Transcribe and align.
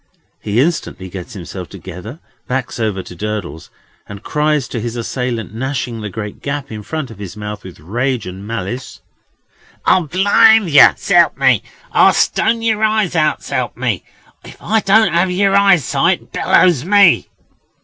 He 0.39 0.59
instantly 0.59 1.09
gets 1.09 1.33
himself 1.33 1.69
together, 1.69 2.19
backs 2.47 2.79
over 2.79 3.03
to 3.03 3.15
Durdles, 3.15 3.69
and 4.09 4.23
cries 4.23 4.67
to 4.69 4.79
his 4.81 4.95
assailant, 4.95 5.53
gnashing 5.53 6.01
the 6.01 6.09
great 6.09 6.41
gap 6.41 6.71
in 6.71 6.81
front 6.81 7.11
of 7.11 7.19
his 7.19 7.37
mouth 7.37 7.63
with 7.63 7.79
rage 7.79 8.25
and 8.25 8.47
malice: 8.47 9.01
"I'll 9.85 10.07
blind 10.07 10.71
yer, 10.71 10.95
s'elp 10.97 11.37
me! 11.37 11.61
I'll 11.91 12.13
stone 12.13 12.63
yer 12.63 12.81
eyes 12.81 13.15
out, 13.15 13.43
s'elp 13.43 13.77
me! 13.77 14.03
If 14.43 14.59
I 14.59 14.79
don't 14.79 15.13
have 15.13 15.29
yer 15.29 15.53
eyesight, 15.53 16.31
bellows 16.31 16.83
me!" 16.83 17.29